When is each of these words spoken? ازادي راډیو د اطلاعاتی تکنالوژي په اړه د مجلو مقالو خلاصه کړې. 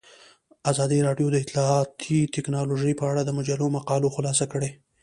ازادي 0.71 0.99
راډیو 1.07 1.27
د 1.31 1.35
اطلاعاتی 1.43 2.19
تکنالوژي 2.35 2.93
په 2.99 3.05
اړه 3.11 3.21
د 3.25 3.29
مجلو 3.39 3.65
مقالو 3.77 4.13
خلاصه 4.15 4.45
کړې. 4.53 4.69